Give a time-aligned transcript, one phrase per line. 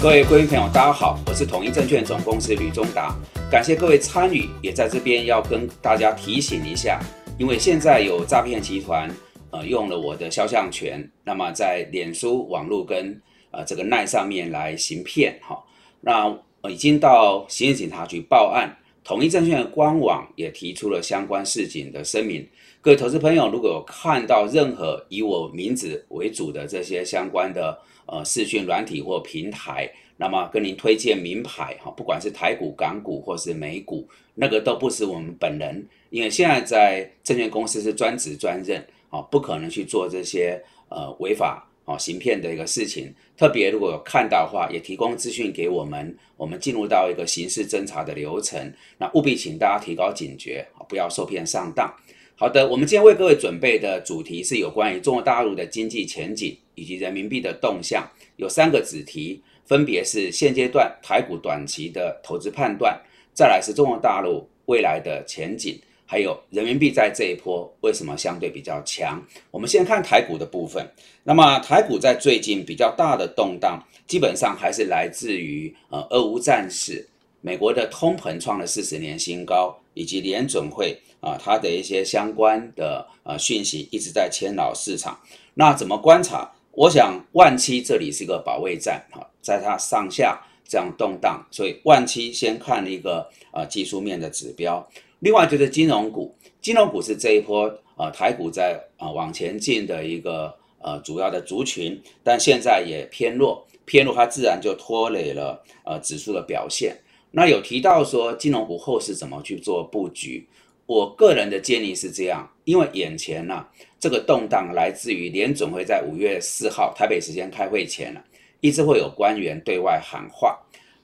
[0.00, 3.16] 各位贵宾朋友，大家好，我是统一证券总公司吕中达，
[3.50, 7.00] 感谢各位参与，也在这边要跟大家提醒一下，
[7.38, 9.10] 因为现在有诈骗集团
[9.50, 13.20] 呃用了我的肖像权，那么在脸书网络跟
[13.50, 15.58] 呃这个奈上面来行骗哈，
[16.02, 16.32] 那
[16.68, 18.76] 已经到刑事警察局报案，
[19.06, 22.44] 统一证券的官网也提出了相关事情的声明。
[22.80, 43.12] 各位投资朋友，如果有看到任何以我名字为主的这些相关的呃视讯软体或平台，那么跟您推荐名牌哈，不管是台股、港股或是美股，那个都不是我们本人，因为现在在证券公司是专职专任啊，不可能去做这些呃违法哦行骗的一个事情。
[43.36, 51.92] 特别如果有看到的话，也提供资讯给我们，我们进入到一个刑事侦查的流程，那务必请大家提高警觉不要受骗上当。
[52.38, 58.06] 好的，我们今天为各位准备的主题是有关于中国大陆的经济前景以及人民币的动向，
[58.36, 63.00] 有三个子题，分别是现阶段台股短期的投资判断，
[63.32, 69.22] 再来是中国大陆未来的前景，还有人民币在这一波为什么相对比较强。
[69.50, 70.88] 我们先看台股的部分，
[71.24, 77.06] 那么台股在最近比较大的动荡，基本上还是来自于呃俄乌战事，
[77.40, 80.98] 美国的通膨创了四十年新高，以及联准会。
[81.20, 85.18] 啊，它的一些相关的呃讯息一直在牵扰市场。
[85.54, 86.52] 那怎么观察？
[86.70, 94.86] 我想万七这里是一个保卫战哈，在它上下这样动荡，所以万七先看一个呃技术面的指标。
[95.20, 106.96] 另外就是金融股，金融股是这一波呃台股在呃往前进的一个呃主要的族群，但现在也偏弱，偏弱它自然就拖累了呃指数的表现。
[107.30, 110.46] 那有提到说金融股后市怎么去做布局？
[110.86, 113.66] 我个人的建议是这样，因为眼前呢，
[113.98, 118.20] 这个动荡来自于联总会在五月四号台北时间开会前呢，
[118.60, 120.56] 一直会有官员对外喊话。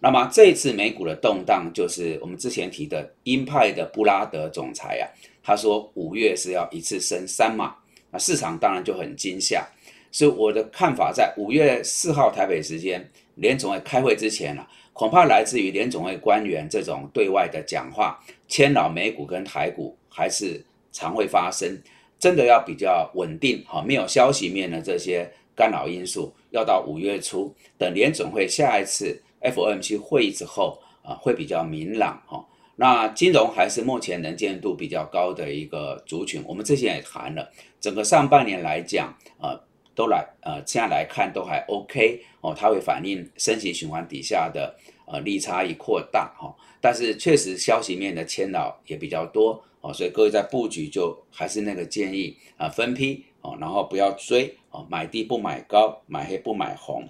[0.02, 5.06] 那么这一次美股的动荡，就是我们之前提的鹰派的布拉德总裁啊，
[5.44, 7.76] 他说五月是要一次升三码，
[8.10, 9.64] 那市场当然就很惊吓。
[10.10, 14.66] 所以我的看法，在五月四号台北时间联总会开会之前呢。
[14.92, 21.80] 恐怕来自于联总会官员这种对外的讲话，牵扰美股跟台股还是常会发生。
[22.18, 32.44] 真的要比较稳定，哈，没有消息面的这些干扰因素，要到五月初，等联总会下一次 FOMC 会议之后啊，会比较明朗，哈。
[32.76, 37.50] 那金融还是目前能见度比较高的一个族群，我们之前也谈了，
[37.80, 39.58] 整个上半年来讲，啊。
[39.94, 57.06] 都来，呃，现在来看都还 OK 哦，它会反映升级循环底下的呃利差异扩大哈，但是确实消息面的牵扰也比较多哦，所以各位在布局就还是那个建议啊，分批哦，然后不要追哦，买低不买高，买黑不买红。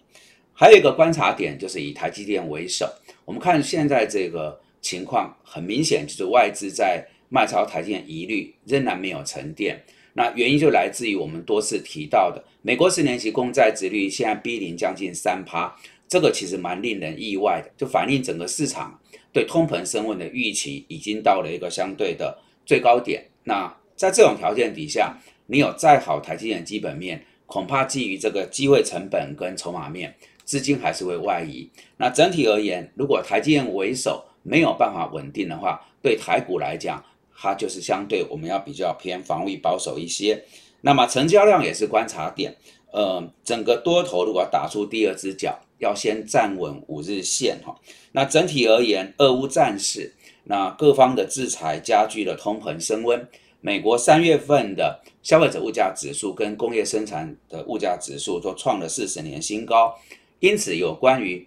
[0.55, 2.89] 还有一个观察点就是以台积电为首，
[3.25, 9.83] 我们看现在这个情况很明显，就是外资在卖超台积电疑虑仍然没有沉淀。
[10.15, 15.75] 那原因就来自于我们多次提到的，美国十年期公债殖率现在逼临将近三趴，
[16.07, 19.01] 这个其实蛮令人意外的，就反映整个市场
[19.33, 23.25] 对通膨升温的预期已经到了一个相对的最高点。
[23.45, 30.15] 那在这种条件底下，你有再好台积电基本面，恐怕基于这个机会成本跟筹码面，
[30.53, 31.67] 资金还是会外移。
[31.97, 37.03] 那整体而言，如果台积电为首没有办法稳定的话，对台股来讲，
[37.35, 40.45] 它就是相对我们要比较偏防御保守一些，
[40.83, 42.55] 那么成交量也是观察点。
[42.91, 47.75] 呃，整个多头如果打出第二只脚，要先站稳五日线哈。
[48.13, 50.13] 那整体而言，俄乌战事，
[50.45, 53.27] 那各方的制裁加剧了通膨升温。
[53.65, 59.97] 美国三月份的消费者物价指数跟工业生产的物价指数都创了四十年新高，
[60.43, 61.47] 因此有关于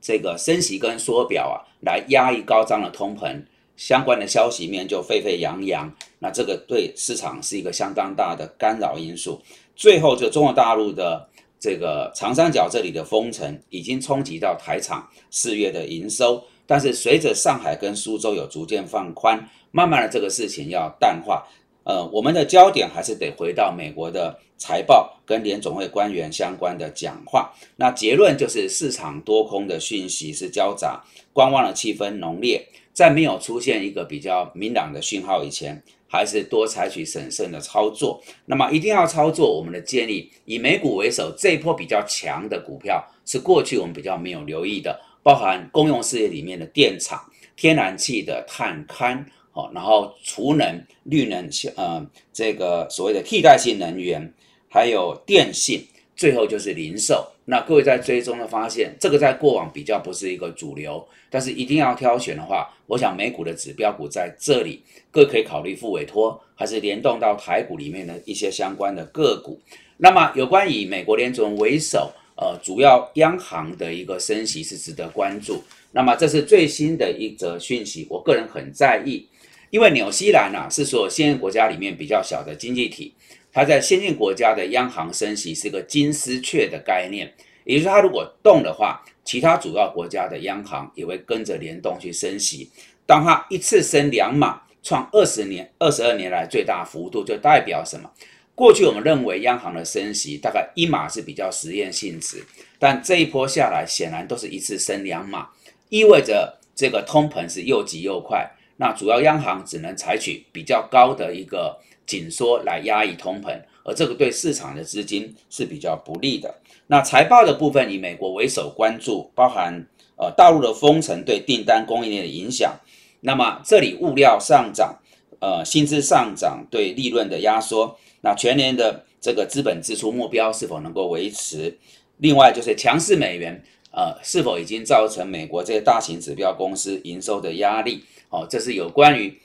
[0.00, 3.42] 这个升息跟缩表啊，来压抑高涨的通膨。
[3.76, 9.42] 相关的消息面就沸沸扬扬，那这个对市场是一个相当大的干扰因素。
[9.74, 11.28] 最后，就中国大陆的
[11.58, 16.42] 这个长三角这里的封城，已经冲击到台厂四月的营收。
[16.64, 21.44] 但是随着上海跟苏州有逐渐放宽，慢慢的这个事情要淡化。
[21.82, 27.52] 呃，我们的焦点还是得回到美国的财报跟联总会官员相关的讲话。
[27.76, 32.66] 那结论就是市场多空的讯息是交杂，观望的气氛浓烈。
[32.92, 38.22] 在没有出现一个比较明朗的讯号以前，还是多采取审慎的操作。
[38.46, 47.22] 那么一定要操作，我们的建议以美股为首，这一波比较强的股票是过去我们比较没有留意的，包含公用事业里面的电厂、
[47.54, 49.22] 天然气的碳勘，
[49.52, 54.32] 哦，然后储能、绿能，呃，这个所谓的替代性能源，
[54.68, 57.32] 还有电信，最后就是零售。
[57.48, 64.82] 那各位在追踪的发现，这个在过往比较不是一个主流，但是一定要挑选的话，我想美股的指标股在这里，
[65.12, 69.60] 各位可以考虑付委托，还是联动到台股里面的一些相关的个股。
[69.98, 75.62] 那么有关以美国联准为首，呃，主要央行的一个升息是值得关注。
[75.92, 79.28] 那么这是最新的一则讯息，我个人很在意，
[79.70, 83.14] 因为纽西兰啊是所有先进国家里面比较小的经济体。
[83.56, 87.32] 它在先进国家的央行升息是个金丝雀的概念，
[87.64, 92.70] 也就是它如果动的话，其他主要国家的央行也会跟着联动去升息。
[93.06, 98.10] 当它一次升两码，创二十年、二十二年来最大幅度，就代表什么？
[98.54, 102.44] 过去我们认为央行的升息大概一码是比较实验性质，
[102.78, 105.48] 但这一波下来，显然都是一次升两码，
[105.88, 108.50] 意味着这个通膨是又急又快。
[108.76, 111.78] 那主要央行只能采取比较高的一个。
[112.06, 116.54] 紧缩来压抑通膨，而这个对市场的资金是比较不利的。
[116.86, 119.86] 那财报的部分以美国为首关注，包含
[120.16, 122.78] 呃大陆的封城对订单供应链的影响。
[123.20, 125.00] 那么这里物料上涨，
[125.40, 127.98] 呃薪资上涨对利润的压缩。
[128.20, 131.76] 那全年的这个资本支出目标是否能够维持？
[132.18, 138.04] 另外就是强势美元，呃是否已经造成美国这些大型指标公司营收的压力？
[138.30, 139.36] 哦，这是有关于。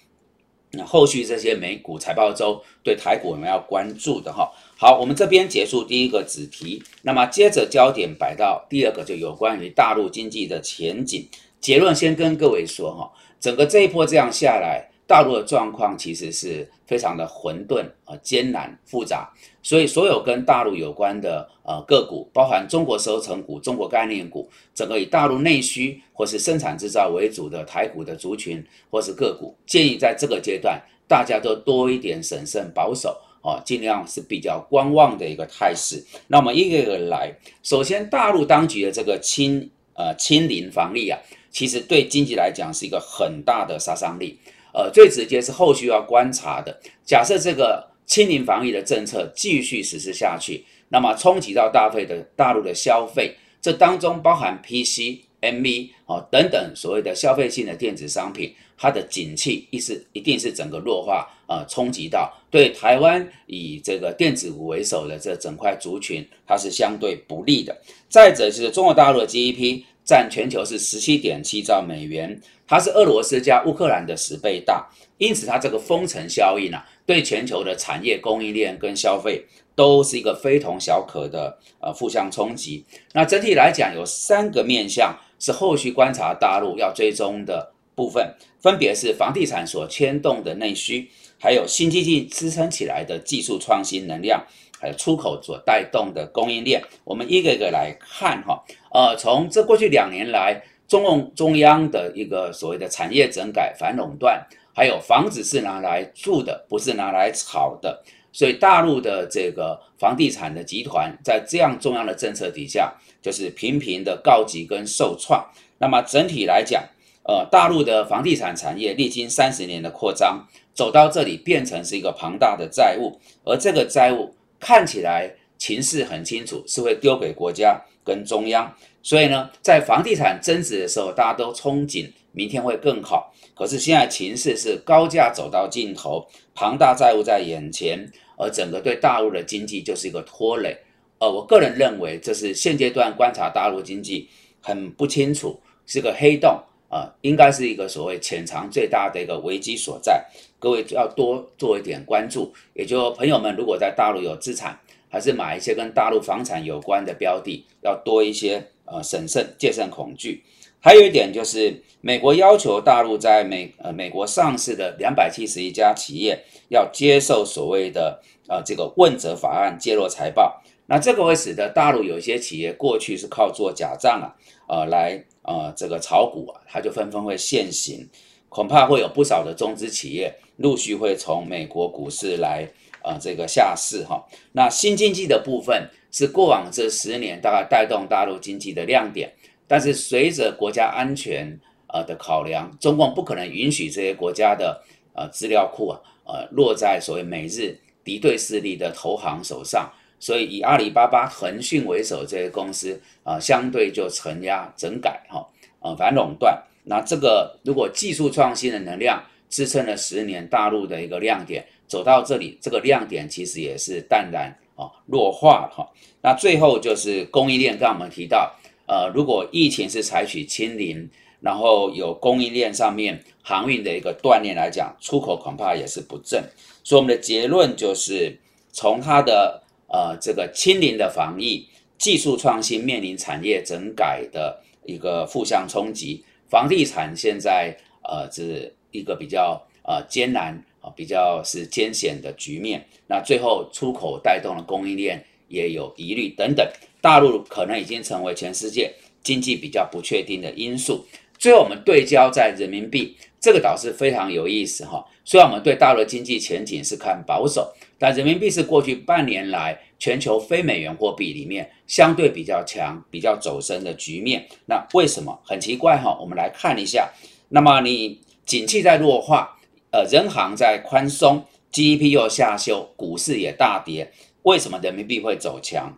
[0.71, 4.51] 那后续这些美股财报周对台股我们要关注的哈。
[4.77, 11.27] 好，我们这边结束第一个子题，那么接着焦点摆到第二个，就有关于大陆经济的前景。
[11.59, 14.87] 结论先跟各位说哈，整个这一波这样下来。
[15.07, 19.29] 大陆的状况其实是非常的混沌啊，艰难复杂，
[19.63, 36.03] 所以所有跟大陆有关的呃个股，包含中国收成股、中国概念股，整个以大陆内需或是生产制造为主的台股的族群或是个股，建议在这个阶段大家都多一点审慎保守啊，尽量是比较观望的一个态势。
[36.27, 41.19] 那我们一个一个来，首先大陆当局的这个清呃清零防疫啊，
[41.51, 44.39] 其实对经济来讲是一个很大的杀伤力。
[44.73, 46.79] 呃，最直接是后续要观察的。
[47.03, 67.75] 假设这个清零防疫的政策继续实施下去，那么冲击到大费的大陆的消费，这当中包含 PC、MV 哦等等所谓的消费性的电子商品，它的景气意思一定是整个弱化，呃，冲击到对台湾以这个电子股为首的这整块族群，它是相对不利的。
[68.09, 72.39] 再者就是中国大陆的 GDP 占全球是十七点七兆美元。
[72.67, 74.87] 它是俄罗斯加乌克兰的十倍大，
[75.17, 79.45] 因此它这个封城效应呢，对全球的产业供应链跟消费
[79.75, 82.85] 都是一个非同小可的呃负向冲击。
[83.13, 94.45] 那整体来讲，有三个面向是后续观察大陆要追踪的部分，分别是房地产所牵动的内需，还有新经济支撑起来的技术创新能量，
[94.81, 96.81] 还有出口所带动的供应链。
[97.03, 100.63] 我们一个一个来看哈，呃，从这过去两年来。
[100.91, 104.45] 中共中央的一个所谓的产业整改、反垄断，
[104.75, 108.03] 还有房子是拿来住的，不是拿来炒的。
[108.33, 115.49] 所以大陆的这个房地产的集团，在这样中央的政策底下，就是频频的告急跟受创。
[115.77, 116.83] 那么整体来讲，
[117.23, 128.73] 呃，大陆的房地产产业历经三十年的扩张，走到这里变成是一个庞大的债务，而这个债务看起来情势很清楚，是会丢给国家跟中央。
[129.03, 133.33] 所以呢，在房地产增值的时候，大家都憧憬明天会更好。
[133.55, 140.77] 可是现在情势是高价走到尽头，庞大债务在眼前，而整个对大陆的经济就是一个拖累。
[141.17, 144.29] 呃，我个人认为，这是现阶段观察大陆经济
[144.61, 146.59] 很不清楚，是个黑洞
[146.91, 150.23] 啊，应该是一个所谓潜藏最大的一个危机所在。
[150.59, 152.53] 各位要多做一点关注。
[152.73, 154.77] 也就朋友们，如果在大陆有资产，
[155.09, 158.67] 还是买一些跟大陆房产有关的标的，要多一些。
[158.93, 160.43] 呃，审慎、戒慎恐惧。
[160.81, 170.61] 还有一点就是，美国要求大陆在美呃美国上市的两百七十一家企业要接受所谓的呃这个问责法案，揭露财报。
[170.87, 174.35] 那这个会使得大陆有一些企业过去是靠做假账啊，
[174.67, 178.07] 呃来呃这个炒股啊，它就纷纷会现形，
[178.49, 182.67] 恐怕会有不少的中资企业陆续会从美国股市来
[183.03, 184.25] 呃这个下市哈。
[184.51, 185.89] 那新经济的部分。
[186.13, 189.31] 是过往这十年大概带动大陆经济的亮点，
[189.65, 191.57] 但是随着国家安全
[191.87, 194.83] 呃的考量，中共不可能允许这些国家的
[195.13, 199.89] 呃资料库啊呃落在所谓美日敌对势力的投行手上，
[200.21, 205.45] 所以以阿里巴巴、腾讯为首这些公司啊相对就承压整改哈
[205.81, 206.63] 呃反垄断。
[206.85, 214.55] 那这个如果技术创新的能量支撑了十年大陆的一个亮点，走到这里，这个亮点其实也是淡然。
[214.75, 215.87] 啊弱化哈。
[216.23, 218.51] 那最后就是供应链，刚刚我们提到，
[218.87, 221.07] 呃，如果疫情是采取清零，
[221.39, 226.43] 然后有供应链上面航运的一个断裂来讲，出口恐怕也是不振。
[226.83, 228.39] 所以我们的结论就是，
[228.71, 229.60] 从它的
[229.91, 231.67] 呃这个清零的防疫、
[231.97, 242.83] 技术创新面临产业整改的一个负向冲击，房地产现在呃是一个比较呃艰难啊，比较是艰险的局面。
[243.07, 245.23] 那最后出口带动了供应链。
[245.51, 246.65] 也有疑虑等等，
[247.01, 248.89] 大陆可能已经成为全世界
[249.21, 251.05] 经济比较不确定的因素。
[251.41, 255.03] 最后我们对焦在人民币，这个倒是非常有意思哈。
[255.25, 264.45] 虽然我们对大陆经济前景是看保守，但人民币是过去半年来全球非美元货币里面相对比较强、比较走升的局面。
[264.67, 265.41] 那为什么？
[265.43, 266.15] 很奇怪哈。
[266.21, 267.11] 我们来看一下，
[267.49, 269.57] 那么你景气在弱化，
[269.89, 274.11] 呃，人行在宽松，GDP 又下修，股市也大跌。
[274.43, 275.97] 为什么人民币会走强？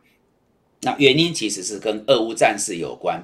[0.83, 3.21] 那原因其实是跟俄乌战事有关。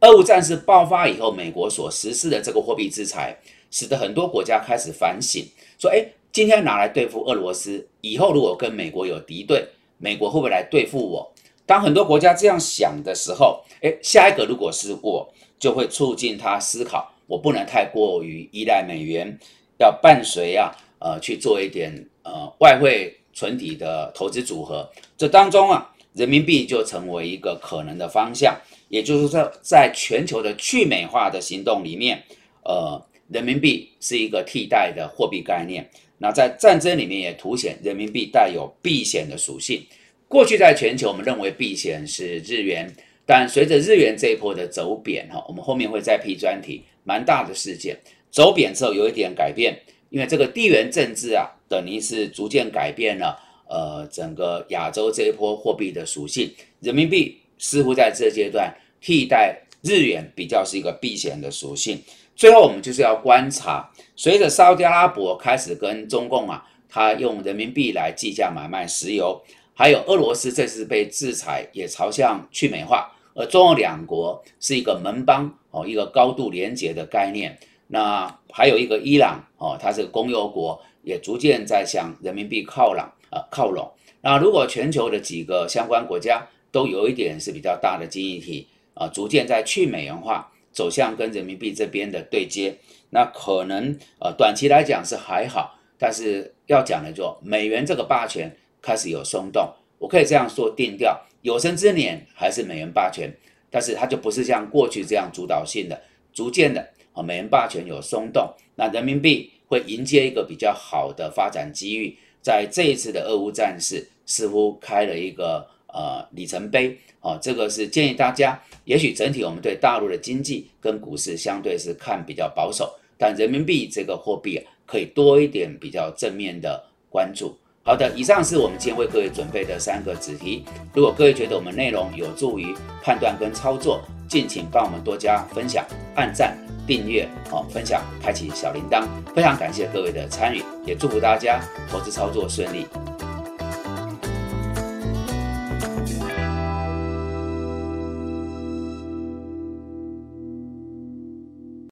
[0.00, 3.36] 俄乌战事爆发以后，美国所实施的这个货币制裁，
[3.70, 5.44] 使得很多国家开始反省，
[5.78, 9.66] 说：哎，今天拿来对付俄罗斯，以后如果跟美国有敌对，
[9.98, 11.32] 美国会不会来对付我？
[11.66, 15.28] 当很多国家这样想的时候，哎，下一个如果是我，
[15.58, 19.38] 就会促进他思考，我不能太过于依赖美元，
[19.78, 23.14] 要伴随啊，呃，去做一点呃外汇。
[23.34, 28.54] 存底的投资组合，这当中啊，人民币就成为一个可能的方向。
[28.88, 32.22] 也就是说，在全球的去美化的行动里面，
[32.64, 35.88] 呃，人民币是一个替代的货币概念。
[36.18, 39.82] 那在战争里面也凸显人民币带有避险的属性。
[40.26, 42.92] 过去在全球，我们认为避险是日元，
[43.24, 47.96] 但随着日元这一波的走贬哈，我们后面会再批专题，蛮大的事件，
[48.30, 49.78] 走贬之后有一点改变。
[50.10, 62.02] 因为这个地缘政治啊，等于是逐渐改变了呃整个亚洲这一波货币的属性，人民币似乎在这阶段替代日元比较是一个避险的属性。
[62.34, 69.40] 最后我们就是要观察，随着沙特阿拉伯开始跟中共啊，他用人民币来计价买卖石油，
[69.74, 77.58] 还有俄罗斯这次被制裁也朝向去美化，而中俄两国是一个盟邦哦，一个高度连结的概念。
[77.88, 83.90] 那还有一个伊朗哦，它是公有国，也逐渐在向人民币靠拢啊靠拢。
[84.20, 92.76] 那如果全球的几个相关国家都有一点是比较大的经济体啊，逐渐在去美元化走向跟人民币这边的对接，
[93.10, 99.72] 那可能呃短期来讲是还好，但是要讲的就美元这个霸权开始有松动。
[99.98, 103.32] 我可以这样说定调，有生之年还是美元霸权，
[103.70, 106.00] 但是它就不是像过去这样主导性的，
[106.32, 106.90] 逐渐的。
[107.24, 112.16] 美元霸权有松动，那人民币会迎接一个比较好的发展机遇。
[112.40, 116.98] 在这一次的俄乌战事，似乎开了一个呃里程碑。
[117.20, 127.58] 哦，这个是建议大家，也许整体我们对大陆的经济跟股市相对是看比较保守，但人民币这个货币可以多一点比较正面的关注。
[127.88, 130.62] 好的，以上是我们今天为各位准备的三个子题。
[130.92, 135.82] 如果各位觉得我们内容有助于判断跟操作，敬请帮我们多加分享、
[136.14, 136.54] 按赞。
[136.86, 139.04] 订阅哦，分享，开启小铃铛，
[139.34, 142.86] 非常感谢各位的参与，也祝福大家投资操作顺利。